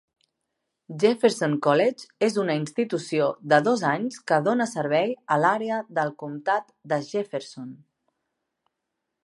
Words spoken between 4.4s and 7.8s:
dóna servei a l'àrea del comtat de Jefferson.